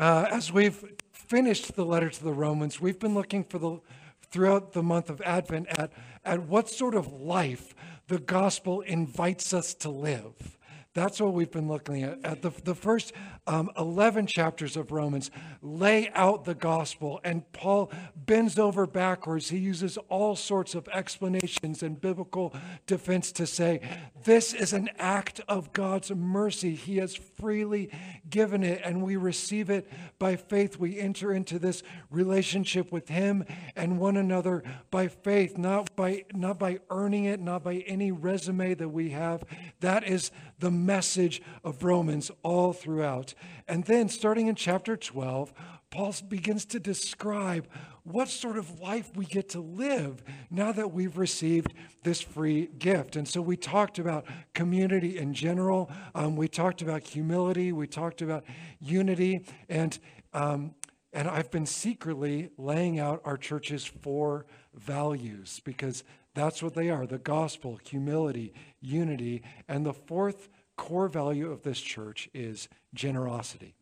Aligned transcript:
uh, 0.00 0.26
as 0.30 0.50
we've 0.50 0.82
finished 1.12 1.76
the 1.76 1.84
letter 1.84 2.08
to 2.08 2.24
the 2.24 2.32
Romans, 2.32 2.80
we've 2.80 2.98
been 2.98 3.14
looking 3.14 3.44
for 3.44 3.58
the 3.58 3.80
throughout 4.30 4.72
the 4.72 4.82
month 4.82 5.10
of 5.10 5.20
Advent 5.22 5.66
at, 5.78 5.92
at 6.24 6.44
what 6.44 6.70
sort 6.70 6.94
of 6.94 7.12
life 7.12 7.74
the 8.08 8.18
gospel 8.18 8.80
invites 8.80 9.52
us 9.52 9.74
to 9.74 9.90
live. 9.90 10.56
That's 10.92 11.20
what 11.20 11.34
we've 11.34 11.50
been 11.50 11.68
looking 11.68 12.02
at. 12.02 12.18
at 12.24 12.42
the, 12.42 12.50
the 12.64 12.74
first 12.74 13.12
um, 13.46 13.70
11 13.78 14.26
chapters 14.26 14.76
of 14.76 14.90
Romans 14.90 15.30
lay 15.62 16.10
out 16.14 16.44
the 16.44 16.54
gospel, 16.54 17.20
and 17.22 17.50
Paul 17.52 17.92
bends 18.16 18.58
over 18.58 18.88
backwards. 18.88 19.50
He 19.50 19.58
uses 19.58 19.98
all 20.08 20.34
sorts 20.34 20.74
of 20.74 20.88
explanations 20.88 21.84
and 21.84 22.00
biblical 22.00 22.52
defense 22.86 23.30
to 23.32 23.46
say, 23.46 23.80
This 24.24 24.52
is 24.52 24.72
an 24.72 24.90
act 24.98 25.40
of 25.46 25.72
God's 25.72 26.10
mercy. 26.10 26.74
He 26.74 26.96
has 26.96 27.14
freely 27.14 27.92
given 28.28 28.64
it, 28.64 28.80
and 28.84 29.00
we 29.00 29.14
receive 29.14 29.70
it 29.70 29.88
by 30.18 30.34
faith. 30.34 30.76
We 30.76 30.98
enter 30.98 31.32
into 31.32 31.60
this 31.60 31.84
relationship 32.10 32.90
with 32.90 33.08
Him 33.08 33.44
and 33.76 34.00
one 34.00 34.16
another 34.16 34.64
by 34.90 35.06
faith, 35.06 35.56
not 35.56 35.94
by, 35.94 36.24
not 36.34 36.58
by 36.58 36.80
earning 36.90 37.26
it, 37.26 37.40
not 37.40 37.62
by 37.62 37.76
any 37.86 38.10
resume 38.10 38.74
that 38.74 38.88
we 38.88 39.10
have. 39.10 39.44
That 39.78 40.02
is 40.02 40.32
the 40.60 40.70
message 40.70 41.42
of 41.64 41.82
Romans 41.82 42.30
all 42.42 42.72
throughout. 42.72 43.34
And 43.66 43.84
then, 43.84 44.08
starting 44.08 44.46
in 44.46 44.54
chapter 44.54 44.96
12, 44.96 45.52
Paul 45.90 46.14
begins 46.28 46.64
to 46.66 46.78
describe 46.78 47.66
what 48.04 48.28
sort 48.28 48.56
of 48.56 48.80
life 48.80 49.10
we 49.16 49.24
get 49.24 49.50
to 49.50 49.60
live 49.60 50.22
now 50.50 50.72
that 50.72 50.92
we've 50.92 51.18
received 51.18 51.74
this 52.02 52.20
free 52.20 52.66
gift. 52.78 53.16
And 53.16 53.26
so 53.26 53.42
we 53.42 53.56
talked 53.56 53.98
about 53.98 54.24
community 54.54 55.18
in 55.18 55.34
general, 55.34 55.90
um, 56.14 56.36
we 56.36 56.48
talked 56.48 56.80
about 56.80 57.02
humility, 57.02 57.72
we 57.72 57.86
talked 57.86 58.22
about 58.22 58.44
unity, 58.80 59.44
and 59.68 59.98
um, 60.32 60.74
and 61.12 61.28
I've 61.28 61.50
been 61.50 61.66
secretly 61.66 62.50
laying 62.56 62.98
out 62.98 63.20
our 63.24 63.36
church's 63.36 63.84
four 63.84 64.46
values 64.74 65.60
because 65.64 66.04
that's 66.34 66.62
what 66.62 66.74
they 66.74 66.88
are 66.90 67.06
the 67.06 67.18
gospel, 67.18 67.80
humility, 67.84 68.54
unity. 68.80 69.42
And 69.68 69.84
the 69.84 69.92
fourth 69.92 70.48
core 70.76 71.08
value 71.08 71.50
of 71.50 71.62
this 71.62 71.80
church 71.80 72.28
is 72.32 72.68
generosity. 72.94 73.74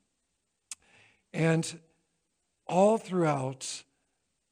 And 1.32 1.78
all 2.66 2.96
throughout 2.96 3.84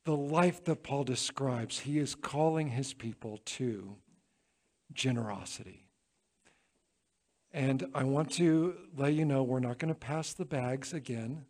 the 0.05 0.17
life 0.17 0.63
that 0.65 0.83
Paul 0.83 1.05
describes, 1.05 1.81
he 1.81 1.99
is 1.99 2.15
calling 2.15 2.69
his 2.69 2.93
people 2.93 3.41
to 3.45 3.97
generosity. 4.93 5.87
And 7.53 7.87
I 7.95 8.05
want 8.05 8.31
to 8.33 8.75
let 8.97 9.15
you 9.15 9.25
know 9.25 9.43
we're 9.43 9.61
not 9.61 9.79
going 9.79 9.93
to 9.93 9.99
pass 9.99 10.35
the 10.35 10.45
bags 10.45 10.93
again. 10.93 11.47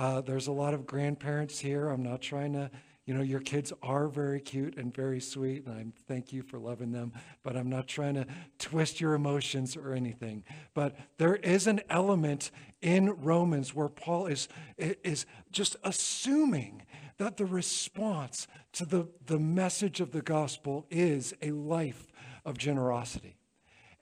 Uh, 0.00 0.22
there's 0.22 0.46
a 0.46 0.52
lot 0.52 0.72
of 0.72 0.86
grandparents 0.86 1.58
here. 1.58 1.90
I'm 1.90 2.02
not 2.02 2.22
trying 2.22 2.54
to 2.54 2.70
you 3.04 3.14
know, 3.14 3.22
your 3.22 3.40
kids 3.40 3.72
are 3.82 4.06
very 4.06 4.40
cute 4.40 4.76
and 4.76 4.94
very 4.94 5.20
sweet, 5.20 5.66
and 5.66 5.74
I 5.74 5.84
thank 6.06 6.32
you 6.32 6.42
for 6.42 6.58
loving 6.58 6.92
them, 6.92 7.12
but 7.42 7.56
I'm 7.56 7.68
not 7.68 7.88
trying 7.88 8.14
to 8.14 8.26
twist 8.58 9.00
your 9.00 9.14
emotions 9.14 9.76
or 9.76 9.94
anything. 9.94 10.44
But 10.74 10.96
there 11.18 11.34
is 11.34 11.66
an 11.66 11.80
element 11.90 12.52
in 12.80 13.10
Romans 13.20 13.74
where 13.74 13.88
Paul 13.88 14.26
is, 14.26 14.48
is 14.78 15.26
just 15.50 15.74
assuming 15.82 16.82
that 17.18 17.36
the 17.36 17.46
response 17.46 18.46
to 18.74 18.86
the, 18.86 19.08
the 19.26 19.40
message 19.40 20.00
of 20.00 20.12
the 20.12 20.22
gospel 20.22 20.86
is 20.88 21.34
a 21.42 21.50
life 21.50 22.12
of 22.44 22.56
generosity. 22.56 23.39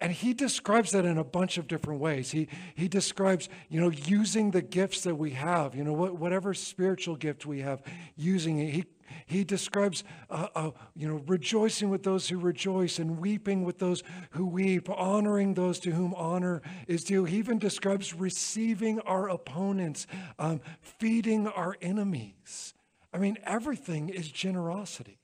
And 0.00 0.12
he 0.12 0.32
describes 0.32 0.92
that 0.92 1.04
in 1.04 1.18
a 1.18 1.24
bunch 1.24 1.58
of 1.58 1.66
different 1.66 2.00
ways. 2.00 2.30
He, 2.30 2.48
he 2.74 2.86
describes, 2.86 3.48
you 3.68 3.80
know, 3.80 3.90
using 3.90 4.52
the 4.52 4.62
gifts 4.62 5.00
that 5.02 5.16
we 5.16 5.30
have, 5.32 5.74
you 5.74 5.82
know, 5.82 5.92
whatever 5.92 6.54
spiritual 6.54 7.16
gift 7.16 7.46
we 7.46 7.60
have, 7.60 7.82
using 8.14 8.60
it. 8.60 8.72
He, 8.72 8.84
he 9.26 9.42
describes, 9.42 10.04
uh, 10.30 10.48
uh, 10.54 10.70
you 10.94 11.08
know, 11.08 11.22
rejoicing 11.26 11.90
with 11.90 12.04
those 12.04 12.28
who 12.28 12.38
rejoice 12.38 13.00
and 13.00 13.18
weeping 13.18 13.64
with 13.64 13.80
those 13.80 14.04
who 14.30 14.46
weep, 14.46 14.88
honoring 14.88 15.54
those 15.54 15.80
to 15.80 15.90
whom 15.90 16.14
honor 16.14 16.62
is 16.86 17.02
due. 17.02 17.24
He 17.24 17.38
even 17.38 17.58
describes 17.58 18.14
receiving 18.14 19.00
our 19.00 19.28
opponents, 19.28 20.06
um, 20.38 20.60
feeding 20.80 21.48
our 21.48 21.76
enemies. 21.82 22.72
I 23.12 23.18
mean, 23.18 23.36
everything 23.42 24.10
is 24.10 24.30
generosity. 24.30 25.18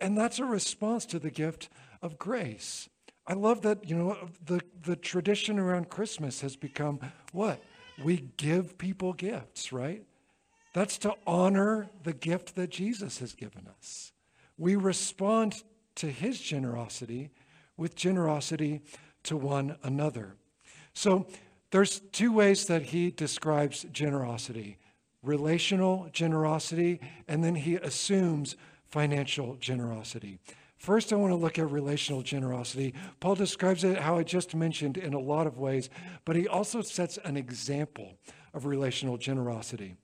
And 0.00 0.16
that's 0.16 0.38
a 0.38 0.44
response 0.44 1.06
to 1.06 1.18
the 1.18 1.30
gift 1.30 1.70
of 2.02 2.18
grace. 2.18 2.88
I 3.30 3.34
love 3.34 3.62
that, 3.62 3.88
you 3.88 3.96
know, 3.96 4.16
the, 4.44 4.60
the 4.82 4.96
tradition 4.96 5.60
around 5.60 5.88
Christmas 5.88 6.40
has 6.40 6.56
become 6.56 6.98
what? 7.30 7.62
We 8.02 8.24
give 8.36 8.76
people 8.76 9.12
gifts, 9.12 9.72
right? 9.72 10.02
That's 10.72 10.98
to 10.98 11.14
honor 11.28 11.90
the 12.02 12.12
gift 12.12 12.56
that 12.56 12.70
Jesus 12.70 13.20
has 13.20 13.34
given 13.34 13.68
us. 13.68 14.10
We 14.58 14.74
respond 14.74 15.62
to 15.94 16.08
his 16.08 16.40
generosity 16.40 17.30
with 17.76 17.94
generosity 17.94 18.80
to 19.22 19.36
one 19.36 19.76
another. 19.84 20.34
So 20.92 21.28
there's 21.70 22.00
two 22.10 22.32
ways 22.32 22.66
that 22.66 22.82
he 22.82 23.12
describes 23.12 23.86
generosity 23.92 24.76
relational 25.22 26.08
generosity, 26.12 26.98
and 27.28 27.44
then 27.44 27.54
he 27.54 27.76
assumes 27.76 28.56
financial 28.86 29.54
generosity. 29.56 30.38
First, 30.80 31.12
I 31.12 31.16
want 31.16 31.30
to 31.30 31.36
look 31.36 31.58
at 31.58 31.70
relational 31.70 32.22
generosity. 32.22 32.94
Paul 33.20 33.34
describes 33.34 33.84
it 33.84 33.98
how 33.98 34.16
I 34.16 34.22
just 34.22 34.54
mentioned 34.54 34.96
in 34.96 35.12
a 35.12 35.18
lot 35.18 35.46
of 35.46 35.58
ways, 35.58 35.90
but 36.24 36.36
he 36.36 36.48
also 36.48 36.80
sets 36.80 37.18
an 37.22 37.36
example 37.36 38.14
of 38.54 38.64
relational 38.64 39.18
generosity. 39.18 39.96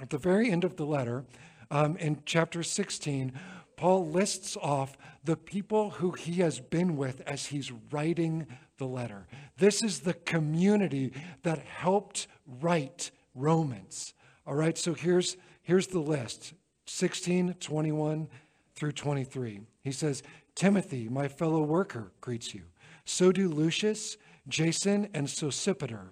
At 0.00 0.10
the 0.10 0.18
very 0.18 0.50
end 0.50 0.64
of 0.64 0.74
the 0.74 0.84
letter, 0.84 1.26
um, 1.70 1.96
in 1.96 2.22
chapter 2.26 2.64
16, 2.64 3.32
Paul 3.76 4.08
lists 4.08 4.56
off 4.60 4.98
the 5.22 5.36
people 5.36 5.90
who 5.90 6.10
he 6.10 6.40
has 6.40 6.58
been 6.58 6.96
with 6.96 7.20
as 7.20 7.46
he's 7.46 7.70
writing 7.92 8.48
the 8.78 8.86
letter. 8.86 9.28
This 9.58 9.80
is 9.80 10.00
the 10.00 10.14
community 10.14 11.12
that 11.44 11.60
helped 11.60 12.26
write 12.60 13.12
Romans. 13.36 14.14
All 14.44 14.56
right, 14.56 14.76
so 14.76 14.92
here's, 14.92 15.36
here's 15.62 15.86
the 15.86 16.00
list 16.00 16.52
16, 16.86 17.54
21 17.60 18.28
through 18.74 18.90
23. 18.90 19.60
He 19.82 19.92
says, 19.92 20.22
Timothy, 20.54 21.08
my 21.08 21.28
fellow 21.28 21.62
worker, 21.62 22.12
greets 22.20 22.54
you. 22.54 22.62
So 23.04 23.32
do 23.32 23.48
Lucius, 23.48 24.16
Jason, 24.48 25.08
and 25.14 25.26
Sosipater. 25.26 26.08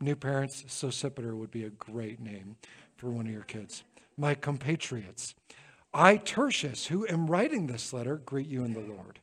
New 0.00 0.16
parents, 0.16 0.64
Sosipater 0.68 1.34
would 1.34 1.50
be 1.50 1.64
a 1.64 1.70
great 1.70 2.20
name 2.20 2.56
for 2.96 3.10
one 3.10 3.26
of 3.26 3.32
your 3.32 3.42
kids. 3.42 3.82
My 4.16 4.34
compatriots. 4.34 5.34
I, 5.92 6.16
Tertius, 6.16 6.86
who 6.86 7.06
am 7.08 7.26
writing 7.26 7.66
this 7.66 7.92
letter, 7.92 8.16
greet 8.16 8.48
you 8.48 8.64
in 8.64 8.74
the 8.74 8.80
Lord. 8.80 9.20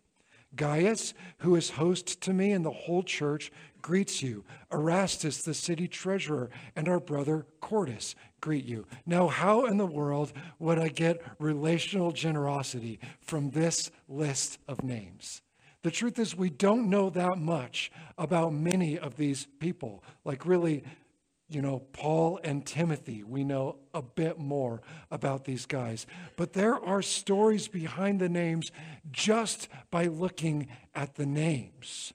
Gaius, 0.56 1.14
who 1.40 1.56
is 1.56 1.72
host 1.72 2.22
to 2.22 2.34
me 2.34 2.52
and 2.52 2.64
the 2.64 2.72
whole 2.72 3.04
church, 3.04 3.52
greets 3.82 4.22
you. 4.22 4.44
Erastus, 4.72 5.44
the 5.44 5.54
city 5.54 5.88
treasurer, 5.88 6.50
and 6.76 6.88
our 6.88 7.00
brother 7.00 7.46
Quartus 7.60 8.16
greet 8.44 8.66
you. 8.66 8.86
Now, 9.06 9.30
how 9.30 9.64
in 9.68 9.78
the 9.78 9.86
world 9.86 10.34
would 10.60 10.78
I 10.78 10.90
get 10.90 11.22
relational 11.40 12.12
generosity 12.12 13.00
from 13.22 13.52
this 13.52 13.90
list 14.10 14.60
of 14.68 14.84
names? 14.84 15.42
The 15.82 15.92
truth 15.92 16.20
is, 16.20 16.36
we 16.36 16.50
don't 16.50 16.90
know 16.90 17.10
that 17.12 17.38
much 17.38 17.90
about 18.18 18.54
many 18.54 19.00
of 19.00 19.16
these 19.16 19.48
people. 19.62 20.04
Like, 20.26 20.46
really, 20.46 20.84
you 21.48 21.62
know, 21.62 21.80
Paul 21.94 22.42
and 22.44 22.66
Timothy, 22.66 23.24
we 23.24 23.46
know 23.46 23.78
a 23.94 24.02
bit 24.02 24.38
more 24.38 24.82
about 25.10 25.46
these 25.46 25.66
guys. 25.66 26.06
But 26.36 26.52
there 26.52 26.76
are 26.76 27.02
stories 27.02 27.70
behind 27.70 28.20
the 28.20 28.28
names 28.28 28.72
just 29.10 29.70
by 29.90 30.08
looking 30.08 30.68
at 30.94 31.16
the 31.16 31.26
names. 31.26 32.12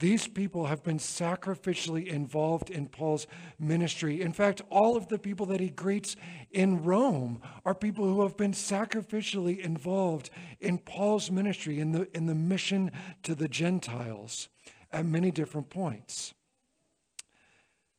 These 0.00 0.28
people 0.28 0.64
have 0.66 0.82
been 0.82 0.98
sacrificially 0.98 2.06
involved 2.06 2.70
in 2.70 2.88
Paul's 2.88 3.26
ministry. 3.58 4.22
In 4.22 4.32
fact, 4.32 4.62
all 4.70 4.96
of 4.96 5.08
the 5.08 5.18
people 5.18 5.44
that 5.46 5.60
he 5.60 5.68
greets 5.68 6.16
in 6.50 6.82
Rome 6.82 7.42
are 7.66 7.74
people 7.74 8.06
who 8.06 8.22
have 8.22 8.34
been 8.34 8.52
sacrificially 8.52 9.58
involved 9.58 10.30
in 10.58 10.78
Paul's 10.78 11.30
ministry, 11.30 11.80
in 11.80 11.92
the, 11.92 12.08
in 12.16 12.24
the 12.24 12.34
mission 12.34 12.90
to 13.24 13.34
the 13.34 13.46
Gentiles 13.46 14.48
at 14.90 15.04
many 15.04 15.30
different 15.30 15.68
points. 15.68 16.32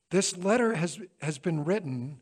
This 0.09 0.35
letter 0.35 0.73
has, 0.73 0.99
has 1.21 1.37
been 1.37 1.63
written 1.63 2.19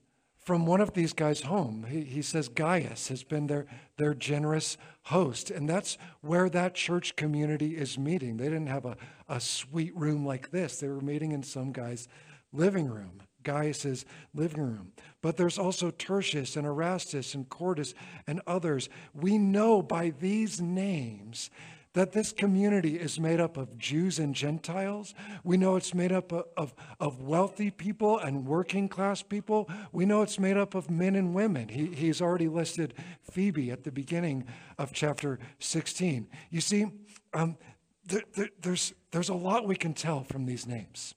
from 0.50 0.66
one 0.66 0.82
of 0.82 0.94
these 0.94 1.14
guys 1.14 1.42
home. 1.42 1.86
He, 1.88 2.02
he 2.02 2.24
says 2.24 2.48
Gaius 2.50 3.10
has 3.10 3.22
been 3.22 3.46
their, 3.46 3.68
their 3.98 4.16
generous 4.16 4.78
host. 5.04 5.52
And 5.52 5.70
that's 5.70 5.96
where 6.22 6.50
that 6.50 6.74
church 6.74 7.16
community 7.16 7.78
is 7.78 8.00
meeting. 8.00 8.38
They 8.38 8.46
didn't 8.46 8.66
have 8.66 8.86
a, 8.86 8.98
a 9.28 9.40
suite 9.40 9.96
room 9.96 10.26
like 10.26 10.50
this, 10.50 10.80
they 10.80 10.88
were 10.88 11.02
meeting 11.02 11.34
in 11.34 11.44
some 11.44 11.72
guy's 11.72 12.08
living 12.52 12.88
room. 12.88 13.22
Gaius's 13.44 14.06
living 14.34 14.64
room. 14.64 14.92
But 15.22 15.38
there's 15.38 15.60
also 15.60 15.92
Tertius 15.92 16.56
and 16.56 16.66
Erastus 16.66 17.36
and 17.36 17.48
Quartus 17.48 17.94
and 18.26 18.42
others. 18.48 18.90
We 19.14 19.38
know 19.38 19.84
by 19.84 20.14
these 20.20 20.60
names 20.60 21.52
that 21.94 22.12
this 22.12 22.32
community 22.32 22.98
is 22.98 23.20
made 23.20 23.40
up 23.40 23.58
of 23.58 23.78
Jews 23.78 24.20
and 24.20 24.36
Gentiles. 24.36 25.16
We 25.44 25.58
know 25.58 25.76
it's 25.76 25.94
made 25.94 26.12
up 26.12 26.32
of, 26.32 26.46
of, 26.56 26.74
of, 27.00 27.22
wealthy 27.22 27.72
people 27.72 28.20
and 28.20 28.46
working 28.46 28.88
class 28.88 29.24
people. 29.24 29.68
We 29.92 30.06
know 30.06 30.22
it's 30.22 30.40
made 30.40 30.56
up 30.56 30.76
of 30.76 30.90
men 30.90 31.16
and 31.16 31.34
women. 31.34 31.68
He, 31.70 31.88
he's 31.88 32.22
already 32.22 32.48
listed 32.48 32.94
Phoebe 33.24 33.72
at 33.72 33.84
the 33.84 33.92
beginning 33.92 34.46
of 34.78 34.94
chapter 34.94 35.40
16. 35.58 36.28
You 36.52 36.62
see, 36.62 36.86
um, 37.34 37.58
there, 38.06 38.24
there, 38.36 38.50
there's, 38.62 38.94
there's 39.12 39.30
a 39.30 39.36
lot 39.36 39.68
we 39.68 39.76
can 39.76 39.94
tell 39.94 40.24
from 40.24 40.46
these 40.46 40.68
names. 40.68 41.16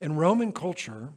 In 0.00 0.16
Roman 0.16 0.52
culture, 0.52 1.12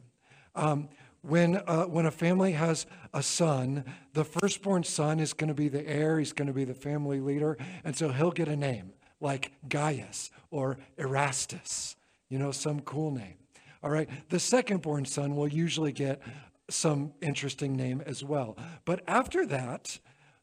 um, 0.54 0.88
when, 1.22 1.56
uh, 1.66 1.84
when 1.84 2.06
a 2.06 2.10
family 2.10 2.52
has 2.52 2.86
a 3.12 3.22
son, 3.22 3.84
the 4.14 4.24
firstborn 4.24 4.84
son 4.84 5.20
is 5.20 5.32
going 5.32 5.48
to 5.48 5.54
be 5.54 5.68
the 5.68 5.86
heir, 5.86 6.18
he's 6.18 6.32
going 6.32 6.48
to 6.48 6.54
be 6.54 6.64
the 6.64 6.74
family 6.74 7.20
leader, 7.20 7.58
and 7.84 7.96
so 7.96 8.10
he'll 8.10 8.30
get 8.30 8.48
a 8.48 8.56
name 8.56 8.92
like 9.20 9.52
Gaius 9.68 10.30
or 10.50 10.78
Erastus, 10.96 11.96
you 12.28 12.38
know, 12.38 12.52
some 12.52 12.80
cool 12.80 13.10
name. 13.10 13.34
All 13.82 13.90
right, 13.90 14.08
the 14.28 14.38
secondborn 14.38 15.06
son 15.06 15.36
will 15.36 15.48
usually 15.48 15.92
get 15.92 16.20
some 16.68 17.12
interesting 17.20 17.74
name 17.74 18.02
as 18.06 18.22
well. 18.22 18.56
But 18.84 19.02
after 19.06 19.44
that, 19.46 19.98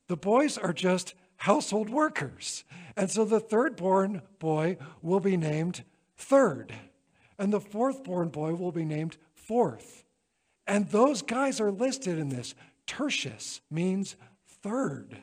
the 0.07 0.17
boys 0.17 0.57
are 0.57 0.73
just 0.73 1.13
household 1.37 1.89
workers. 1.89 2.63
And 2.95 3.09
so 3.09 3.25
the 3.25 3.39
thirdborn 3.39 4.21
boy 4.39 4.77
will 5.01 5.19
be 5.19 5.37
named 5.37 5.83
third, 6.17 6.73
and 7.37 7.53
the 7.53 7.59
fourthborn 7.59 8.31
boy 8.31 8.55
will 8.55 8.71
be 8.71 8.85
named 8.85 9.17
fourth. 9.33 10.03
And 10.67 10.89
those 10.89 11.21
guys 11.21 11.61
are 11.61 11.71
listed 11.71 12.19
in 12.19 12.29
this. 12.29 12.53
Tertius 12.85 13.61
means 13.71 14.15
third, 14.45 15.17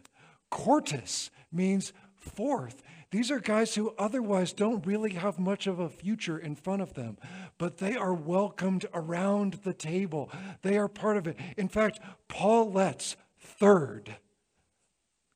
Quartus 0.51 1.31
means 1.53 1.93
fourth. 2.15 2.83
These 3.11 3.31
are 3.31 3.39
guys 3.39 3.75
who 3.75 3.95
otherwise 3.97 4.53
don't 4.53 4.85
really 4.87 5.13
have 5.13 5.39
much 5.39 5.67
of 5.67 5.79
a 5.79 5.89
future 5.89 6.39
in 6.39 6.57
front 6.57 6.83
of 6.83 6.95
them, 6.95 7.17
but 7.59 7.79
they 7.79 7.95
are 7.97 8.15
welcomed 8.15 8.87
around 8.93 9.61
the 9.63 9.73
table. 9.73 10.31
They 10.63 10.77
are 10.77 10.89
part 10.89 11.17
of 11.17 11.27
it. 11.27 11.37
In 11.57 11.69
fact, 11.69 12.01
Paul 12.27 12.73
lets 12.73 13.17
third 13.39 14.17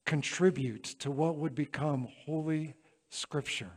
contribute 0.04 0.84
to 0.84 1.10
what 1.10 1.36
would 1.36 1.54
become 1.54 2.08
Holy 2.24 2.74
Scripture. 3.10 3.72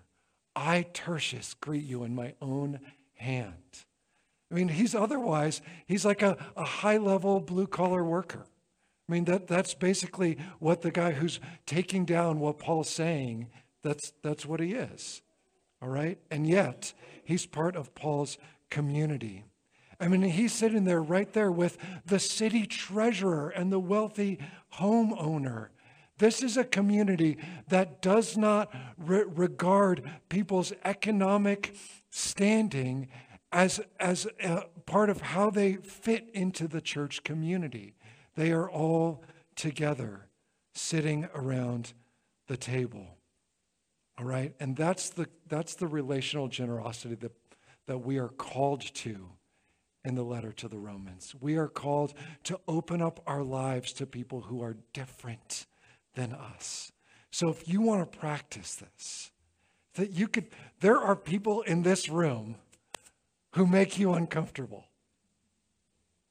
I, 0.56 0.84
Tertius, 0.94 1.54
greet 1.54 1.84
you 1.84 2.04
in 2.04 2.16
my 2.16 2.34
own 2.42 2.80
hand. 3.16 3.86
I 4.52 4.54
mean, 4.54 4.68
he's 4.68 4.94
otherwise, 4.94 5.62
he's 5.88 6.04
like 6.04 6.22
a, 6.22 6.38
a 6.58 6.66
high 6.66 6.98
level 6.98 7.40
blue 7.40 7.68
collar 7.68 8.04
worker. 8.04 8.46
I 9.08 9.12
mean, 9.12 9.26
that, 9.26 9.48
that's 9.48 9.74
basically 9.74 10.38
what 10.60 10.82
the 10.82 10.92
guy 10.92 11.12
who's 11.12 11.40
taking 11.66 12.06
down 12.06 12.40
what 12.40 12.60
Paul's 12.60 12.90
saying, 12.90 13.48
that's, 13.82 14.12
that's 14.22 14.46
what 14.46 14.60
he 14.60 14.74
is. 14.74 15.22
All 15.82 15.90
right? 15.90 16.18
And 16.30 16.46
yet, 16.46 16.94
he's 17.24 17.46
part 17.46 17.76
of 17.76 17.96
Paul's 17.96 18.38
community. 18.70 19.46
I 20.00 20.08
mean, 20.08 20.22
he's 20.24 20.52
sitting 20.52 20.84
there 20.84 21.02
right 21.02 21.32
there 21.32 21.52
with 21.52 21.78
the 22.06 22.20
city 22.20 22.66
treasurer 22.66 23.50
and 23.50 23.72
the 23.72 23.80
wealthy 23.80 24.40
homeowner. 24.76 25.68
This 26.18 26.44
is 26.44 26.58
a 26.58 26.64
community 26.64 27.38
that 27.70 28.02
does 28.02 28.38
not 28.38 28.74
re- 28.98 29.24
regard 29.28 30.10
people's 30.30 30.74
economic 30.84 31.74
standing 32.10 33.08
as, 33.52 33.80
as 34.00 34.28
part 34.86 35.10
of 35.10 35.22
how 35.22 35.50
they 35.50 35.74
fit 35.76 36.30
into 36.34 36.68
the 36.68 36.82
church 36.82 37.24
community. 37.24 37.96
They 38.36 38.52
are 38.52 38.70
all 38.70 39.24
together 39.56 40.28
sitting 40.74 41.28
around 41.36 41.94
the 42.48 42.58
table. 42.58 43.18
All 44.18 44.26
right? 44.26 44.54
And 44.60 44.76
that's 44.76 45.10
the, 45.10 45.28
that's 45.48 45.76
the 45.76 45.88
relational 45.88 46.48
generosity 46.48 47.16
that, 47.16 47.34
that 47.88 48.00
we 48.00 48.18
are 48.18 48.30
called 48.30 48.82
to 48.82 49.30
in 50.04 50.16
the 50.16 50.24
letter 50.24 50.52
to 50.54 50.68
the 50.68 50.78
Romans. 50.78 51.36
We 51.40 51.58
are 51.58 51.68
called 51.68 52.14
to 52.46 52.60
open 52.68 53.02
up 53.02 53.22
our 53.28 53.44
lives 53.44 53.94
to 53.94 54.06
people 54.06 54.42
who 54.42 54.64
are 54.64 54.78
different 54.94 55.68
than 56.16 56.34
us. 56.34 56.92
So 57.32 57.50
if 57.50 57.68
you 57.68 57.82
want 57.82 58.12
to 58.12 58.20
practice 58.20 58.76
this, 58.76 59.32
that 59.96 60.12
you 60.12 60.28
could, 60.28 60.48
there 60.80 60.98
are 60.98 61.16
people 61.16 61.62
in 61.62 61.84
this 61.84 62.10
room 62.10 62.56
who 63.54 63.66
make 63.66 64.00
you 64.00 64.14
uncomfortable. 64.14 64.86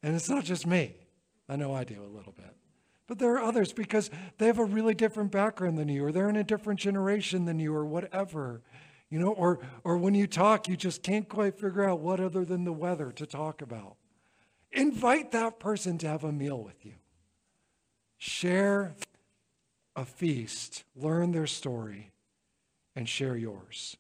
And 0.02 0.14
it's 0.14 0.31
not 0.31 0.44
just 0.44 0.67
me. 0.67 0.96
I 1.49 1.56
know 1.56 1.75
I 1.75 1.84
do 1.84 2.02
a 2.02 2.06
little 2.17 2.32
bit. 2.32 2.56
But 3.06 3.19
there 3.19 3.34
are 3.34 3.43
others 3.43 3.72
because 3.72 4.08
they 4.38 4.46
have 4.46 4.61
a 4.61 4.64
really 4.64 4.94
different 4.94 5.32
background 5.32 5.76
than 5.76 5.88
you, 5.88 6.05
or 6.05 6.12
they're 6.12 6.28
in 6.28 6.37
a 6.37 6.44
different 6.44 6.78
generation 6.78 7.44
than 7.44 7.58
you, 7.58 7.75
or 7.75 7.84
whatever. 7.84 8.62
You 9.08 9.19
know, 9.19 9.32
or 9.32 9.58
or 9.82 9.99
when 9.99 10.14
you 10.14 10.28
talk, 10.28 10.69
you 10.69 10.76
just 10.76 11.02
can't 11.02 11.28
quite 11.28 11.58
figure 11.58 11.88
out 11.88 11.99
what 11.99 12.20
other 12.20 12.44
than 12.44 12.62
the 12.62 12.72
weather 12.72 13.11
to 13.11 13.26
talk 13.26 13.62
about. 13.62 13.96
Invite 14.70 15.32
that 15.32 15.58
person 15.58 15.99
to 15.99 16.08
have 16.08 16.23
a 16.23 16.31
meal 16.31 16.62
with 16.62 16.87
you. 16.87 16.94
Share 18.16 18.94
a 19.96 20.05
feast, 20.05 20.84
learn 20.94 21.32
their 21.32 21.49
story, 21.49 22.12
and 22.94 23.08
share 23.08 23.37
yours. 23.37 23.96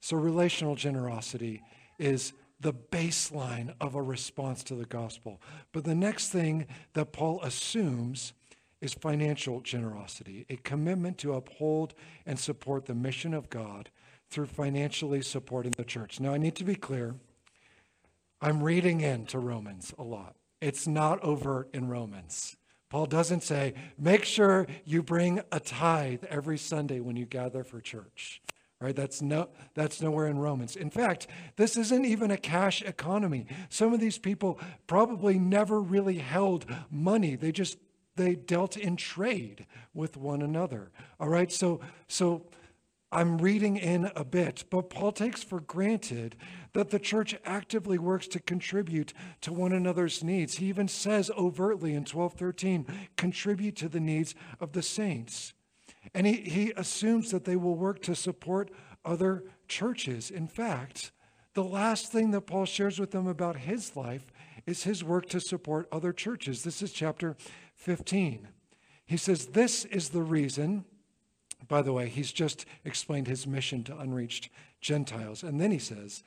So 0.00 0.16
relational 0.16 0.74
generosity 0.74 1.62
is 1.98 2.32
the 2.62 2.72
baseline 2.72 3.74
of 3.80 3.94
a 3.94 4.02
response 4.02 4.62
to 4.64 4.74
the 4.74 4.86
gospel. 4.86 5.40
But 5.72 5.84
the 5.84 5.94
next 5.94 6.28
thing 6.28 6.66
that 6.94 7.12
Paul 7.12 7.40
assumes 7.42 8.32
is 8.80 8.94
financial 8.94 9.60
generosity, 9.60 10.46
a 10.48 10.56
commitment 10.56 11.18
to 11.18 11.34
uphold 11.34 11.94
and 12.24 12.38
support 12.38 12.86
the 12.86 12.94
mission 12.94 13.34
of 13.34 13.50
God 13.50 13.90
through 14.30 14.46
financially 14.46 15.22
supporting 15.22 15.72
the 15.76 15.84
church. 15.84 16.18
Now, 16.18 16.34
I 16.34 16.38
need 16.38 16.56
to 16.56 16.64
be 16.64 16.74
clear. 16.74 17.16
I'm 18.40 18.62
reading 18.62 19.00
into 19.00 19.38
Romans 19.38 19.92
a 19.98 20.02
lot. 20.02 20.36
It's 20.60 20.86
not 20.86 21.22
overt 21.22 21.68
in 21.74 21.88
Romans. 21.88 22.56
Paul 22.88 23.06
doesn't 23.06 23.42
say, 23.42 23.74
make 23.98 24.24
sure 24.24 24.66
you 24.84 25.02
bring 25.02 25.40
a 25.50 25.60
tithe 25.60 26.24
every 26.28 26.58
Sunday 26.58 27.00
when 27.00 27.16
you 27.16 27.24
gather 27.24 27.64
for 27.64 27.80
church 27.80 28.40
right? 28.82 28.96
That's, 28.96 29.22
no, 29.22 29.48
that's 29.74 30.02
nowhere 30.02 30.26
in 30.26 30.38
Romans. 30.38 30.76
In 30.76 30.90
fact, 30.90 31.26
this 31.56 31.76
isn't 31.76 32.04
even 32.04 32.30
a 32.30 32.36
cash 32.36 32.82
economy. 32.82 33.46
Some 33.68 33.94
of 33.94 34.00
these 34.00 34.18
people 34.18 34.58
probably 34.86 35.38
never 35.38 35.80
really 35.80 36.18
held 36.18 36.66
money. 36.90 37.36
They 37.36 37.52
just 37.52 37.78
they 38.14 38.34
dealt 38.34 38.76
in 38.76 38.96
trade 38.96 39.66
with 39.94 40.18
one 40.18 40.42
another. 40.42 40.90
All 41.18 41.28
right, 41.28 41.50
so 41.50 41.80
so 42.08 42.44
I'm 43.10 43.38
reading 43.38 43.76
in 43.76 44.10
a 44.16 44.24
bit, 44.24 44.64
but 44.70 44.88
Paul 44.88 45.12
takes 45.12 45.42
for 45.42 45.60
granted 45.60 46.34
that 46.72 46.88
the 46.88 46.98
church 46.98 47.34
actively 47.44 47.98
works 47.98 48.26
to 48.28 48.40
contribute 48.40 49.12
to 49.42 49.52
one 49.52 49.72
another's 49.72 50.24
needs. 50.24 50.56
He 50.56 50.66
even 50.66 50.88
says 50.88 51.30
overtly 51.36 51.90
in 51.90 52.06
1213, 52.06 52.86
contribute 53.16 53.76
to 53.76 53.88
the 53.90 54.00
needs 54.00 54.34
of 54.60 54.72
the 54.72 54.82
saints. 54.82 55.52
And 56.14 56.26
he, 56.26 56.34
he 56.34 56.72
assumes 56.76 57.30
that 57.30 57.44
they 57.44 57.56
will 57.56 57.76
work 57.76 58.02
to 58.02 58.14
support 58.14 58.70
other 59.04 59.44
churches. 59.68 60.30
In 60.30 60.46
fact, 60.46 61.12
the 61.54 61.64
last 61.64 62.10
thing 62.10 62.30
that 62.30 62.42
Paul 62.42 62.64
shares 62.64 62.98
with 62.98 63.10
them 63.10 63.26
about 63.26 63.56
his 63.56 63.96
life 63.96 64.26
is 64.66 64.84
his 64.84 65.04
work 65.04 65.28
to 65.30 65.40
support 65.40 65.88
other 65.92 66.12
churches. 66.12 66.62
This 66.62 66.82
is 66.82 66.92
chapter 66.92 67.36
15. 67.74 68.48
He 69.06 69.16
says, 69.16 69.46
This 69.46 69.84
is 69.86 70.10
the 70.10 70.22
reason. 70.22 70.84
By 71.68 71.82
the 71.82 71.92
way, 71.92 72.08
he's 72.08 72.32
just 72.32 72.66
explained 72.84 73.28
his 73.28 73.46
mission 73.46 73.84
to 73.84 73.96
unreached 73.96 74.50
Gentiles. 74.80 75.42
And 75.42 75.60
then 75.60 75.70
he 75.70 75.78
says, 75.78 76.22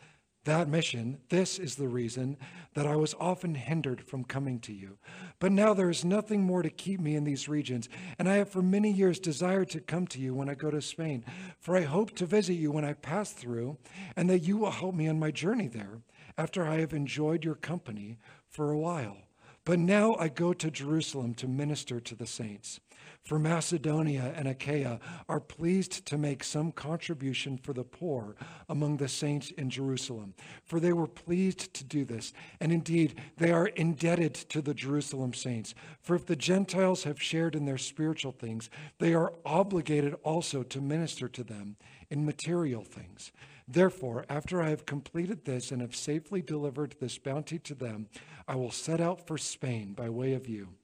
that 0.46 0.68
mission, 0.70 1.20
this 1.30 1.60
is 1.60 1.76
the 1.76 1.88
reason 1.88 2.38
that 2.74 2.88
I 2.88 2.96
was 2.96 3.16
often 3.20 3.56
hindered 3.56 4.02
from 4.02 4.24
coming 4.24 4.60
to 4.62 4.74
you. 4.74 4.98
But 5.40 5.52
now 5.52 5.74
there 5.74 5.90
is 5.90 6.06
nothing 6.06 6.44
more 6.44 6.62
to 6.62 6.70
keep 6.70 7.00
me 7.00 7.16
in 7.16 7.24
these 7.24 7.50
regions, 7.50 7.90
and 8.18 8.30
I 8.30 8.36
have 8.36 8.50
for 8.50 8.62
many 8.62 8.92
years 8.92 9.20
desired 9.20 9.70
to 9.72 9.82
come 9.82 10.08
to 10.08 10.20
you 10.20 10.34
when 10.34 10.50
I 10.50 10.56
go 10.56 10.72
to 10.72 10.82
Spain. 10.82 11.26
For 11.60 11.76
I 11.76 11.82
hope 11.82 12.16
to 12.16 12.26
visit 12.26 12.54
you 12.54 12.72
when 12.72 12.86
I 12.86 12.94
pass 12.94 13.32
through, 13.32 13.78
and 14.16 14.30
that 14.30 14.40
you 14.40 14.58
will 14.58 14.72
help 14.72 14.96
me 14.96 15.08
on 15.08 15.20
my 15.20 15.32
journey 15.32 15.68
there 15.68 16.02
after 16.38 16.66
I 16.66 16.80
have 16.80 16.94
enjoyed 16.94 17.44
your 17.44 17.56
company 17.56 18.18
for 18.50 18.72
a 18.72 18.80
while. 18.80 19.18
But 19.66 19.80
now 19.80 20.16
I 20.20 20.28
go 20.28 20.54
to 20.54 20.70
Jerusalem 20.70 21.34
to 21.36 21.48
minister 21.48 22.00
to 22.00 22.16
the 22.16 22.28
saints. 22.28 22.80
For 23.26 23.40
Macedonia 23.40 24.32
and 24.36 24.48
Achaia 24.48 25.00
are 25.28 25.40
pleased 25.40 26.06
to 26.06 26.18
make 26.18 26.44
some 26.44 26.72
contribution 26.72 27.58
for 27.58 27.74
the 27.74 27.84
poor 27.84 28.36
among 28.70 28.98
the 28.98 29.08
saints 29.08 29.50
in 29.58 29.72
Jerusalem, 29.72 30.36
for 30.64 30.80
they 30.80 30.94
were 30.94 31.08
pleased 31.08 31.74
to 31.74 31.84
do 31.84 32.06
this. 32.06 32.34
And 32.60 32.72
indeed, 32.72 33.20
they 33.38 33.52
are 33.52 33.66
indebted 33.66 34.36
to 34.36 34.62
the 34.62 34.76
Jerusalem 34.76 35.34
saints. 35.34 35.74
For 36.02 36.16
if 36.16 36.28
the 36.28 36.36
Gentiles 36.36 37.04
have 37.06 37.20
shared 37.20 37.56
in 37.56 37.66
their 37.66 37.80
spiritual 37.80 38.32
things, 38.32 38.70
they 39.00 39.16
are 39.16 39.34
obligated 39.44 40.14
also 40.24 40.62
to 40.62 40.80
minister 40.80 41.28
to 41.28 41.44
them 41.44 41.78
in 42.12 42.28
material 42.28 42.84
things. 42.84 43.32
Therefore, 43.68 44.26
after 44.30 44.62
I 44.62 44.70
have 44.70 44.86
completed 44.86 45.46
this 45.46 45.72
and 45.72 45.82
have 45.82 45.96
safely 45.96 46.44
delivered 46.44 46.96
this 47.00 47.18
bounty 47.18 47.58
to 47.58 47.74
them, 47.74 48.08
I 48.48 48.56
will 48.56 48.70
set 48.70 49.02
out 49.02 49.26
for 49.26 49.40
Spain 49.40 49.94
by 49.94 50.12
way 50.12 50.34
of 50.34 50.48
you. 50.48 50.76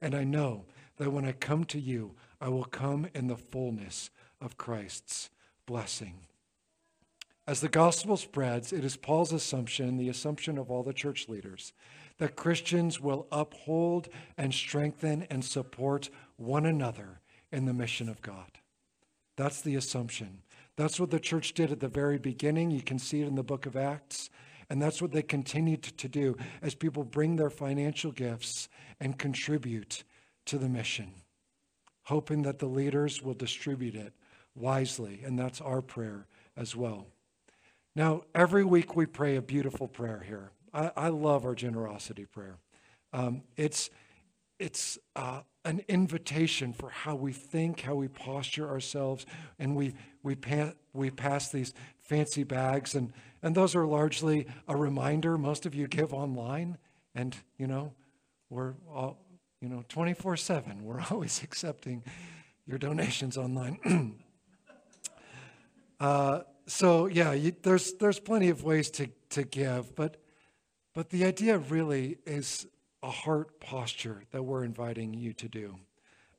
And 0.00 0.14
I 0.14 0.22
know 0.22 0.66
that 1.00 1.10
when 1.10 1.24
I 1.24 1.32
come 1.32 1.64
to 1.64 1.80
you, 1.80 2.14
I 2.42 2.50
will 2.50 2.64
come 2.64 3.08
in 3.14 3.26
the 3.26 3.36
fullness 3.38 4.10
of 4.38 4.58
Christ's 4.58 5.30
blessing. 5.64 6.26
As 7.46 7.62
the 7.62 7.70
gospel 7.70 8.18
spreads, 8.18 8.70
it 8.70 8.84
is 8.84 8.98
Paul's 8.98 9.32
assumption, 9.32 9.96
the 9.96 10.10
assumption 10.10 10.58
of 10.58 10.70
all 10.70 10.82
the 10.82 10.92
church 10.92 11.26
leaders, 11.26 11.72
that 12.18 12.36
Christians 12.36 13.00
will 13.00 13.26
uphold 13.32 14.10
and 14.36 14.52
strengthen 14.52 15.22
and 15.30 15.42
support 15.42 16.10
one 16.36 16.66
another 16.66 17.22
in 17.50 17.64
the 17.64 17.72
mission 17.72 18.10
of 18.10 18.20
God. 18.20 18.58
That's 19.38 19.62
the 19.62 19.76
assumption. 19.76 20.42
That's 20.76 21.00
what 21.00 21.10
the 21.10 21.18
church 21.18 21.54
did 21.54 21.72
at 21.72 21.80
the 21.80 21.88
very 21.88 22.18
beginning. 22.18 22.70
You 22.70 22.82
can 22.82 22.98
see 22.98 23.22
it 23.22 23.26
in 23.26 23.36
the 23.36 23.42
book 23.42 23.64
of 23.64 23.74
Acts. 23.74 24.28
And 24.68 24.82
that's 24.82 25.00
what 25.00 25.12
they 25.12 25.22
continued 25.22 25.82
to 25.82 26.08
do 26.08 26.36
as 26.60 26.74
people 26.74 27.04
bring 27.04 27.36
their 27.36 27.48
financial 27.48 28.12
gifts 28.12 28.68
and 29.00 29.18
contribute 29.18 30.04
to 30.50 30.58
the 30.58 30.68
mission, 30.68 31.12
hoping 32.02 32.42
that 32.42 32.58
the 32.58 32.66
leaders 32.66 33.22
will 33.22 33.34
distribute 33.34 33.94
it 33.94 34.12
wisely. 34.56 35.22
And 35.24 35.38
that's 35.38 35.60
our 35.60 35.80
prayer 35.80 36.26
as 36.56 36.74
well. 36.74 37.06
Now, 37.94 38.22
every 38.34 38.64
week 38.64 38.96
we 38.96 39.06
pray 39.06 39.36
a 39.36 39.42
beautiful 39.42 39.86
prayer 39.86 40.24
here. 40.26 40.50
I, 40.74 40.90
I 40.96 41.08
love 41.08 41.44
our 41.44 41.54
generosity 41.54 42.26
prayer. 42.26 42.58
Um, 43.12 43.42
it's 43.56 43.90
it's 44.58 44.98
uh, 45.16 45.40
an 45.64 45.82
invitation 45.88 46.72
for 46.72 46.90
how 46.90 47.14
we 47.14 47.32
think, 47.32 47.80
how 47.80 47.94
we 47.94 48.08
posture 48.08 48.68
ourselves, 48.68 49.26
and 49.58 49.76
we 49.76 49.94
we 50.22 50.34
pa- 50.34 50.72
we 50.92 51.10
pass 51.10 51.50
these 51.50 51.72
fancy 52.00 52.44
bags, 52.44 52.94
and 52.94 53.12
and 53.42 53.54
those 53.54 53.74
are 53.76 53.86
largely 53.86 54.46
a 54.68 54.76
reminder. 54.76 55.38
Most 55.38 55.64
of 55.64 55.74
you 55.74 55.86
give 55.86 56.12
online, 56.12 56.76
and 57.14 57.36
you 57.56 57.66
know 57.66 57.92
we're 58.50 58.74
all 58.92 59.18
you 59.60 59.68
know 59.68 59.84
24 59.88 60.36
seven. 60.36 60.84
We're 60.84 61.02
always 61.10 61.42
accepting 61.42 62.02
your 62.66 62.78
donations 62.78 63.36
online. 63.36 64.22
uh, 66.00 66.40
so 66.66 67.06
yeah, 67.06 67.32
you, 67.32 67.52
there's 67.62 67.94
there's 67.94 68.20
plenty 68.20 68.48
of 68.48 68.64
ways 68.64 68.90
to 68.92 69.08
to 69.30 69.44
give, 69.44 69.94
but 69.94 70.16
but 70.94 71.10
the 71.10 71.24
idea 71.24 71.58
really 71.58 72.18
is 72.26 72.66
a 73.02 73.10
heart 73.10 73.60
posture 73.60 74.24
that 74.30 74.42
we're 74.42 74.64
inviting 74.64 75.14
you 75.14 75.32
to 75.32 75.48
do. 75.48 75.78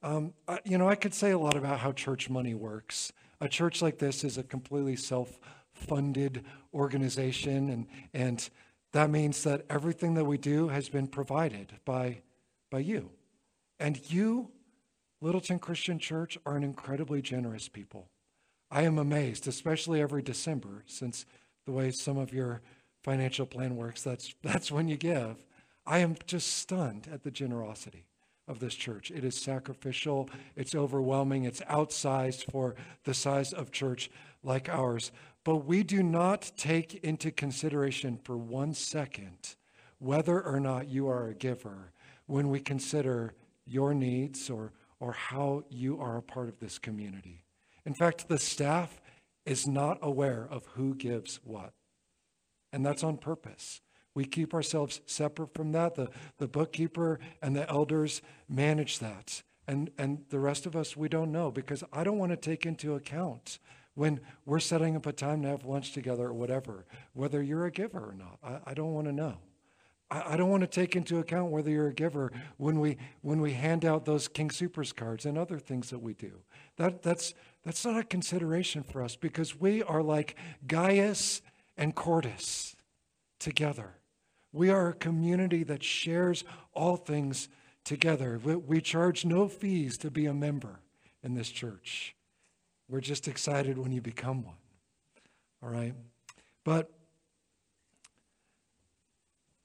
Um, 0.04 0.34
I, 0.48 0.60
you 0.64 0.78
know, 0.78 0.90
I 0.90 0.96
could 0.96 1.14
say 1.14 1.32
a 1.32 1.38
lot 1.38 1.56
about 1.56 1.80
how 1.80 1.92
church 1.92 2.30
money 2.30 2.54
works. 2.54 3.12
A 3.40 3.48
church 3.48 3.82
like 3.82 3.98
this 3.98 4.24
is 4.24 4.38
a 4.38 4.44
completely 4.44 4.96
self-funded 4.96 6.44
organization, 6.74 7.70
and 7.70 7.88
and 8.14 8.50
that 8.94 9.10
means 9.10 9.44
that 9.44 9.66
everything 9.70 10.16
that 10.16 10.26
we 10.26 10.38
do 10.38 10.70
has 10.70 10.90
been 10.90 11.08
provided 11.08 11.74
by 11.86 12.22
by 12.72 12.80
you, 12.80 13.12
and 13.80 14.12
you, 14.12 14.50
Littleton 15.20 15.60
Christian 15.60 16.00
Church, 16.00 16.38
are 16.46 16.56
an 16.56 16.64
incredibly 16.64 17.22
generous 17.22 17.68
people. 17.68 18.10
I 18.72 18.84
am 18.84 18.98
amazed, 18.98 19.48
especially 19.48 20.02
every 20.02 20.24
December, 20.24 20.84
since 20.88 21.26
the 21.66 21.74
way 21.74 21.92
some 21.92 22.18
of 22.18 22.34
your 22.34 22.62
financial 23.04 23.46
plan 23.46 23.76
works, 23.76 24.02
that's, 24.02 24.34
that's 24.44 24.72
when 24.72 24.88
you 24.88 24.98
give. 24.98 25.46
I 25.86 26.00
am 26.00 26.16
just 26.26 26.48
stunned 26.48 27.08
at 27.12 27.24
the 27.24 27.32
generosity 27.32 28.06
of 28.48 28.60
this 28.60 28.76
church. 28.76 29.12
It 29.12 29.24
is 29.24 29.36
sacrificial, 29.36 30.30
it's 30.56 30.74
overwhelming, 30.74 31.44
it's 31.44 31.62
outsized 31.62 32.50
for 32.52 32.76
the 33.04 33.14
size 33.14 33.54
of 33.54 33.72
church 33.72 34.10
like 34.44 34.70
ours. 34.70 35.12
But 35.44 35.66
we 35.66 35.84
do 35.84 36.02
not 36.04 36.52
take 36.56 36.96
into 37.04 37.32
consideration 37.32 38.20
for 38.24 38.38
one 38.38 38.74
second 38.74 39.56
whether 40.00 40.42
or 40.42 40.60
not 40.60 40.90
you 40.90 41.08
are 41.08 41.28
a 41.28 41.36
giver 41.36 41.92
when 42.26 42.50
we 42.50 42.60
consider 42.60 43.34
your 43.66 43.94
needs 43.94 44.50
or, 44.50 44.74
or 45.00 45.14
how 45.14 45.64
you 45.70 46.00
are 46.00 46.18
a 46.18 46.22
part 46.22 46.50
of 46.50 46.60
this 46.60 46.78
community. 46.78 47.44
In 47.86 47.94
fact, 47.94 48.28
the 48.28 48.38
staff 48.38 49.02
is 49.46 49.68
not 49.68 49.98
aware 50.02 50.48
of 50.50 50.66
who 50.74 50.96
gives 50.96 51.40
what. 51.44 51.74
And 52.72 52.86
that's 52.86 53.04
on 53.04 53.18
purpose. 53.18 53.82
We 54.14 54.26
keep 54.26 54.54
ourselves 54.54 55.02
separate 55.06 55.54
from 55.54 55.72
that. 55.72 55.96
The, 55.96 56.10
the 56.38 56.48
bookkeeper 56.48 57.20
and 57.42 57.56
the 57.56 57.70
elders 57.70 58.22
manage 58.48 59.00
that. 59.00 59.42
And, 59.68 59.90
and 59.98 60.26
the 60.30 60.40
rest 60.40 60.66
of 60.66 60.76
us, 60.76 60.98
we 60.98 61.08
don't 61.08 61.32
know 61.32 61.52
because 61.52 61.84
I 61.94 62.04
don't 62.04 62.18
want 62.18 62.32
to 62.32 62.38
take 62.38 62.66
into 62.66 62.96
account 62.96 63.60
when 63.94 64.20
we're 64.46 64.60
setting 64.60 64.96
up 64.96 65.06
a 65.06 65.14
time 65.14 65.42
to 65.44 65.50
have 65.50 65.66
lunch 65.66 65.94
together 65.94 66.28
or 66.28 66.34
whatever, 66.34 66.86
whether 67.14 67.42
you're 67.42 67.66
a 67.66 67.72
giver 67.72 68.00
or 68.00 68.16
not. 68.16 68.38
I, 68.44 68.72
I 68.72 68.74
don't 68.74 68.94
want 68.94 69.08
to 69.08 69.14
know. 69.14 69.38
I, 70.12 70.34
I 70.34 70.38
don't 70.38 70.50
want 70.50 70.62
to 70.62 70.68
take 70.68 70.96
into 70.96 71.18
account 71.18 71.52
whether 71.52 71.72
you're 71.72 71.88
a 71.88 71.94
giver 71.94 72.32
when 72.58 72.80
we, 72.80 72.98
when 73.22 73.42
we 73.42 73.54
hand 73.54 73.86
out 73.86 74.06
those 74.06 74.28
King 74.28 74.52
Supers 74.52 74.94
cards 74.94 75.26
and 75.26 75.38
other 75.38 75.58
things 75.58 75.90
that 75.90 76.00
we 76.00 76.14
do. 76.14 76.34
That, 76.78 77.02
that's, 77.02 77.34
that's 77.64 77.86
not 77.86 77.98
a 77.98 78.04
consideration 78.04 78.84
for 78.84 79.02
us 79.02 79.16
because 79.16 79.60
we 79.60 79.82
are 79.82 80.04
like 80.04 80.36
Gaius 80.68 81.42
and 81.78 81.96
Quartus 81.96 82.76
together. 83.40 83.96
We 84.54 84.70
are 84.70 84.90
a 84.90 84.94
community 84.94 85.64
that 85.64 85.84
shares 85.84 86.44
all 86.74 86.98
things 86.98 87.48
together. 87.86 88.40
We, 88.44 88.56
we 88.56 88.82
charge 88.82 89.26
no 89.26 89.48
fees 89.48 89.98
to 90.00 90.12
be 90.12 90.26
a 90.26 90.34
member 90.34 90.82
in 91.24 91.34
this 91.34 91.50
church. 91.50 92.16
We're 92.90 93.02
just 93.02 93.28
excited 93.28 93.78
when 93.78 93.92
you 93.92 94.02
become 94.02 94.44
one. 94.44 94.56
All 95.64 95.70
right? 95.70 95.94
But 96.64 96.92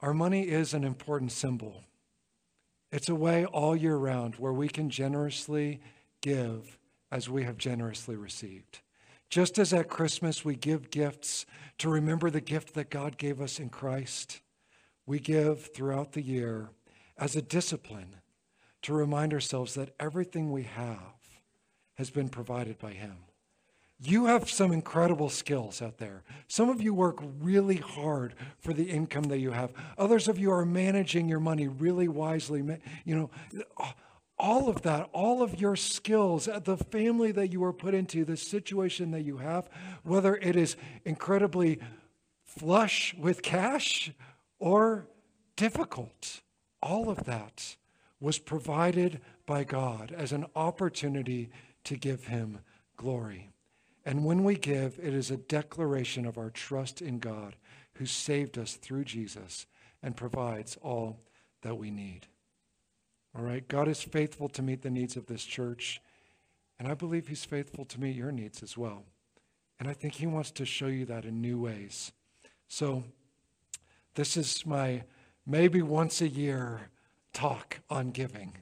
our 0.06 0.14
money 0.14 0.42
is 0.42 0.72
an 0.72 0.84
important 0.84 1.32
symbol. 1.32 1.82
It's 2.92 3.08
a 3.08 3.14
way 3.16 3.44
all 3.44 3.74
year 3.74 3.96
round 3.96 4.36
where 4.36 4.52
we 4.52 4.68
can 4.68 4.88
generously 4.88 5.80
give 6.20 6.78
as 7.10 7.28
we 7.28 7.42
have 7.42 7.58
generously 7.58 8.14
received. 8.14 8.82
Just 9.30 9.58
as 9.58 9.72
at 9.72 9.88
Christmas 9.88 10.44
we 10.44 10.54
give 10.54 10.92
gifts 10.92 11.44
to 11.78 11.88
remember 11.88 12.30
the 12.30 12.40
gift 12.40 12.74
that 12.74 12.88
God 12.88 13.18
gave 13.18 13.40
us 13.40 13.58
in 13.58 13.68
Christ, 13.68 14.42
we 15.06 15.18
give 15.18 15.74
throughout 15.74 16.12
the 16.12 16.22
year 16.22 16.68
as 17.18 17.34
a 17.34 17.42
discipline 17.42 18.14
to 18.82 18.94
remind 18.94 19.34
ourselves 19.34 19.74
that 19.74 19.96
everything 19.98 20.52
we 20.52 20.62
have 20.62 21.18
has 21.94 22.10
been 22.10 22.28
provided 22.28 22.78
by 22.78 22.92
Him. 22.92 23.16
You 23.98 24.26
have 24.26 24.50
some 24.50 24.72
incredible 24.72 25.30
skills 25.30 25.80
out 25.80 25.96
there. 25.96 26.22
Some 26.48 26.68
of 26.68 26.82
you 26.82 26.92
work 26.92 27.18
really 27.40 27.76
hard 27.76 28.34
for 28.58 28.74
the 28.74 28.90
income 28.90 29.24
that 29.24 29.38
you 29.38 29.52
have. 29.52 29.72
Others 29.96 30.28
of 30.28 30.38
you 30.38 30.52
are 30.52 30.66
managing 30.66 31.28
your 31.28 31.40
money 31.40 31.66
really 31.66 32.06
wisely. 32.06 32.62
You 33.06 33.16
know, 33.16 33.30
all 34.38 34.68
of 34.68 34.82
that, 34.82 35.08
all 35.12 35.42
of 35.42 35.58
your 35.58 35.76
skills, 35.76 36.46
uh, 36.46 36.58
the 36.58 36.76
family 36.76 37.32
that 37.32 37.52
you 37.52 37.60
were 37.60 37.72
put 37.72 37.94
into, 37.94 38.24
the 38.24 38.36
situation 38.36 39.12
that 39.12 39.22
you 39.22 39.38
have, 39.38 39.68
whether 40.02 40.36
it 40.36 40.56
is 40.56 40.76
incredibly 41.04 41.80
flush 42.44 43.14
with 43.18 43.42
cash 43.42 44.12
or 44.58 45.08
difficult, 45.56 46.42
all 46.82 47.08
of 47.08 47.24
that 47.24 47.76
was 48.20 48.38
provided 48.38 49.20
by 49.46 49.64
God 49.64 50.12
as 50.16 50.32
an 50.32 50.44
opportunity 50.54 51.50
to 51.84 51.96
give 51.96 52.26
Him 52.26 52.60
glory. 52.96 53.50
And 54.06 54.24
when 54.24 54.44
we 54.44 54.54
give, 54.54 55.00
it 55.02 55.12
is 55.12 55.32
a 55.32 55.36
declaration 55.36 56.26
of 56.26 56.38
our 56.38 56.48
trust 56.48 57.02
in 57.02 57.18
God 57.18 57.56
who 57.94 58.06
saved 58.06 58.56
us 58.56 58.74
through 58.74 59.04
Jesus 59.04 59.66
and 60.00 60.16
provides 60.16 60.78
all 60.80 61.18
that 61.62 61.76
we 61.76 61.90
need. 61.90 62.28
All 63.36 63.42
right? 63.42 63.66
God 63.66 63.88
is 63.88 64.04
faithful 64.04 64.48
to 64.50 64.62
meet 64.62 64.82
the 64.82 64.90
needs 64.90 65.16
of 65.16 65.26
this 65.26 65.44
church. 65.44 66.00
And 66.78 66.86
I 66.86 66.94
believe 66.94 67.26
He's 67.26 67.44
faithful 67.44 67.84
to 67.86 68.00
meet 68.00 68.14
your 68.14 68.30
needs 68.30 68.62
as 68.62 68.78
well. 68.78 69.02
And 69.80 69.88
I 69.88 69.92
think 69.92 70.14
He 70.14 70.26
wants 70.28 70.52
to 70.52 70.64
show 70.64 70.86
you 70.86 71.04
that 71.06 71.24
in 71.24 71.40
new 71.40 71.60
ways. 71.60 72.12
So, 72.68 73.02
this 74.14 74.36
is 74.36 74.64
my 74.64 75.02
maybe 75.44 75.82
once 75.82 76.20
a 76.20 76.28
year 76.28 76.90
talk 77.32 77.80
on 77.90 78.10
giving. 78.10 78.52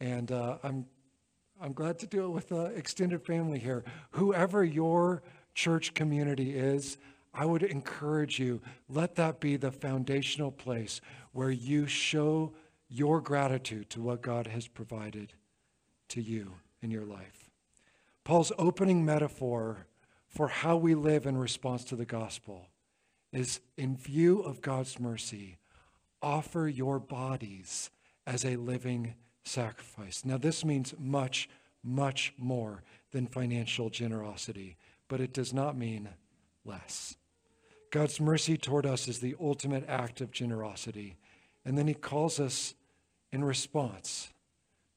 And 0.00 0.32
uh, 0.32 0.56
I'm, 0.62 0.86
I'm 1.60 1.74
glad 1.74 1.98
to 1.98 2.06
do 2.06 2.24
it 2.24 2.30
with 2.30 2.48
the 2.48 2.66
extended 2.66 3.22
family 3.22 3.58
here. 3.58 3.84
Whoever 4.12 4.64
your 4.64 5.22
church 5.54 5.92
community 5.92 6.56
is, 6.56 6.96
I 7.34 7.44
would 7.44 7.62
encourage 7.62 8.38
you, 8.38 8.62
let 8.88 9.16
that 9.16 9.40
be 9.40 9.56
the 9.56 9.70
foundational 9.70 10.50
place 10.50 11.02
where 11.32 11.50
you 11.50 11.86
show 11.86 12.54
your 12.88 13.20
gratitude 13.20 13.90
to 13.90 14.00
what 14.00 14.22
God 14.22 14.46
has 14.46 14.66
provided 14.66 15.34
to 16.08 16.22
you 16.22 16.54
in 16.80 16.90
your 16.90 17.04
life. 17.04 17.50
Paul's 18.24 18.52
opening 18.58 19.04
metaphor 19.04 19.86
for 20.28 20.48
how 20.48 20.76
we 20.76 20.94
live 20.94 21.26
in 21.26 21.36
response 21.36 21.84
to 21.84 21.96
the 21.96 22.06
gospel 22.06 22.68
is 23.32 23.60
in 23.76 23.96
view 23.96 24.40
of 24.40 24.62
God's 24.62 24.98
mercy, 24.98 25.58
offer 26.22 26.68
your 26.68 26.98
bodies 26.98 27.90
as 28.26 28.44
a 28.44 28.56
living 28.56 29.14
sacrifice. 29.44 30.24
Now, 30.24 30.38
this 30.38 30.64
means 30.64 30.94
much, 30.98 31.48
much 31.82 32.34
more 32.38 32.82
than 33.12 33.26
financial 33.26 33.90
generosity, 33.90 34.76
but 35.08 35.20
it 35.20 35.32
does 35.32 35.52
not 35.52 35.76
mean 35.76 36.08
less. 36.64 37.16
God's 37.90 38.20
mercy 38.20 38.56
toward 38.56 38.86
us 38.86 39.08
is 39.08 39.18
the 39.18 39.34
ultimate 39.40 39.84
act 39.88 40.20
of 40.20 40.30
generosity. 40.30 41.16
And 41.64 41.76
then 41.76 41.88
he 41.88 41.94
calls 41.94 42.38
us 42.38 42.74
in 43.32 43.44
response 43.44 44.30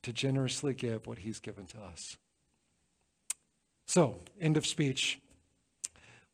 to 0.04 0.14
generously 0.14 0.74
give 0.74 1.08
what 1.08 1.20
he's 1.20 1.40
given 1.40 1.66
to 1.68 1.80
us. 1.80 2.18
So, 3.88 4.20
end 4.40 4.58
of 4.58 4.66
speech. 4.66 5.20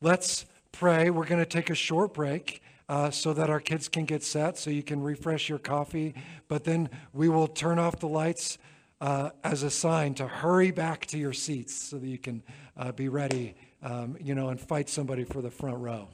Let's 0.02 0.46
pray. 0.72 1.10
We're 1.10 1.26
going 1.26 1.42
to 1.42 1.50
take 1.50 1.70
a 1.70 1.76
short 1.76 2.14
break 2.14 2.62
uh, 2.90 3.12
so 3.12 3.34
that 3.34 3.50
our 3.50 3.60
kids 3.60 3.88
can 3.88 4.04
get 4.04 4.24
set, 4.24 4.58
so 4.58 4.70
you 4.72 4.84
can 4.84 5.02
refresh 5.02 5.48
your 5.48 5.60
coffee. 5.60 6.16
But 6.48 6.64
then 6.64 6.90
we 7.14 7.30
will 7.30 7.48
turn 7.48 7.78
off 7.78 8.00
the 8.00 8.08
lights 8.08 8.58
uh, 9.00 9.30
as 9.44 9.64
a 9.64 9.70
sign 9.70 10.16
to 10.16 10.28
hurry 10.28 10.72
back 10.72 11.06
to 11.06 11.18
your 11.18 11.32
seats 11.32 11.74
so 11.74 11.98
that 11.98 12.08
you 12.08 12.18
can 12.18 12.44
uh, 12.76 12.92
be 12.92 13.08
ready, 13.08 13.56
um, 13.84 14.18
you 14.20 14.36
know, 14.36 14.50
and 14.50 14.60
fight 14.60 14.90
somebody 14.90 15.24
for 15.24 15.42
the 15.42 15.52
front 15.52 15.78
row 15.78 16.10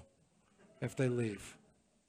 if 0.82 0.96
they 0.96 1.08
leave. 1.08 1.58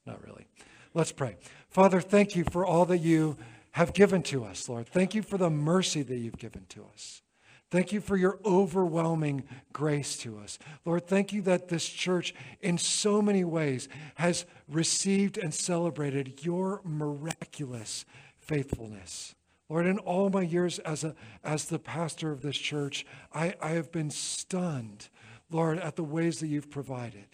Not 0.05 0.23
really. 0.27 0.47
Let's 0.93 1.13
pray. 1.13 1.37
Father, 1.71 2.01
thank 2.01 2.37
you 2.37 2.45
for 2.45 2.67
all 2.67 2.85
that 2.87 2.99
you 2.99 3.37
have 3.73 3.93
given 3.93 4.23
to 4.25 4.45
us, 4.45 4.69
Lord. 4.69 4.89
Thank 4.89 5.15
you 5.15 5.23
for 5.23 5.39
the 5.39 5.51
mercy 5.51 6.03
that 6.03 6.17
you've 6.17 6.39
given 6.39 6.65
to 6.71 6.85
us. 6.93 7.23
Thank 7.71 7.93
you 7.93 8.01
for 8.01 8.17
your 8.17 8.39
overwhelming 8.45 9.43
grace 9.73 10.17
to 10.19 10.39
us. 10.39 10.59
Lord, 10.85 11.07
thank 11.07 11.33
you 11.33 11.43
that 11.43 11.69
this 11.69 11.89
church, 11.89 12.33
in 12.61 12.79
so 12.79 13.21
many 13.21 13.43
ways, 13.43 13.89
has 14.17 14.47
received 14.69 15.37
and 15.37 15.53
celebrated 15.53 16.45
your 16.45 16.81
miraculous 16.85 18.05
faithfulness. 18.39 19.35
Lord, 19.69 19.87
in 19.87 19.99
all 19.99 20.31
my 20.31 20.43
years 20.43 20.79
as, 20.81 21.03
a, 21.03 21.17
as 21.43 21.65
the 21.65 21.81
pastor 21.81 22.31
of 22.31 22.41
this 22.41 22.57
church, 22.57 23.05
I, 23.35 23.55
I 23.61 23.71
have 23.71 23.91
been 23.91 24.11
stunned, 24.11 25.09
Lord, 25.51 25.81
at 25.81 25.97
the 25.97 26.05
ways 26.05 26.39
that 26.39 26.47
you've 26.47 26.71
provided. 26.71 27.27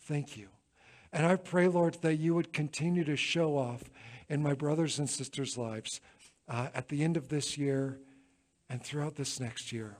Thank 0.00 0.36
you. 0.36 0.48
And 1.12 1.26
I 1.26 1.34
pray, 1.34 1.66
Lord, 1.66 1.98
that 2.02 2.16
you 2.16 2.36
would 2.36 2.52
continue 2.52 3.02
to 3.02 3.16
show 3.16 3.58
off 3.58 3.90
in 4.28 4.44
my 4.44 4.54
brothers 4.54 5.00
and 5.00 5.10
sisters' 5.10 5.58
lives 5.58 6.00
uh, 6.48 6.68
at 6.72 6.88
the 6.88 7.02
end 7.02 7.16
of 7.16 7.28
this 7.28 7.58
year 7.58 7.98
and 8.72 8.82
throughout 8.82 9.16
this 9.16 9.38
next 9.38 9.70
year. 9.70 9.98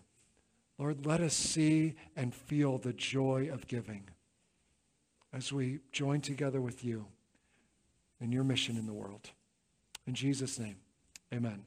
Lord, 0.79 1.05
let 1.05 1.21
us 1.21 1.35
see 1.35 1.95
and 2.17 2.35
feel 2.35 2.79
the 2.79 2.95
joy 2.95 3.51
of 3.53 3.69
giving 3.69 4.09
as 5.31 5.53
we 5.53 5.81
join 5.93 6.23
together 6.23 6.59
with 6.59 6.83
you 6.83 7.05
in 8.19 8.33
your 8.33 8.45
mission 8.45 8.79
in 8.79 8.87
the 8.87 8.95
world. 8.95 9.29
In 10.07 10.15
Jesus' 10.15 10.59
name, 10.59 10.77
amen. 11.35 11.65